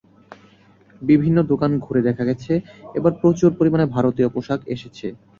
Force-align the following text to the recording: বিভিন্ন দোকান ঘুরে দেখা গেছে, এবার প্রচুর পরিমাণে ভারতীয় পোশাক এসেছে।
বিভিন্ন 1.01 1.37
দোকান 1.51 1.71
ঘুরে 1.79 2.01
দেখা 2.07 2.23
গেছে, 2.29 2.53
এবার 2.95 3.13
প্রচুর 3.21 3.49
পরিমাণে 3.59 3.85
ভারতীয় 3.95 4.29
পোশাক 4.35 4.59
এসেছে। 4.67 5.07